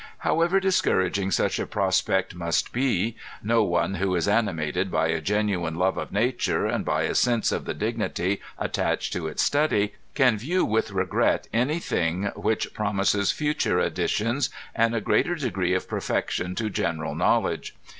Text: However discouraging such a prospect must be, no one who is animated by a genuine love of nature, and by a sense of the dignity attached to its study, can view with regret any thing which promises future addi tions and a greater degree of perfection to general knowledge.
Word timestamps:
However 0.17 0.59
discouraging 0.59 1.29
such 1.29 1.59
a 1.59 1.67
prospect 1.67 2.33
must 2.33 2.71
be, 2.73 3.15
no 3.43 3.61
one 3.61 3.93
who 3.93 4.15
is 4.15 4.27
animated 4.27 4.89
by 4.89 5.09
a 5.09 5.21
genuine 5.21 5.75
love 5.75 5.95
of 5.95 6.11
nature, 6.11 6.65
and 6.65 6.83
by 6.83 7.03
a 7.03 7.13
sense 7.13 7.51
of 7.51 7.65
the 7.65 7.75
dignity 7.75 8.41
attached 8.57 9.13
to 9.13 9.27
its 9.27 9.43
study, 9.43 9.93
can 10.15 10.39
view 10.39 10.65
with 10.65 10.89
regret 10.89 11.47
any 11.53 11.77
thing 11.77 12.31
which 12.35 12.73
promises 12.73 13.31
future 13.31 13.77
addi 13.77 14.09
tions 14.09 14.49
and 14.73 14.95
a 14.95 15.01
greater 15.01 15.35
degree 15.35 15.75
of 15.75 15.87
perfection 15.87 16.55
to 16.55 16.71
general 16.71 17.13
knowledge. 17.13 17.75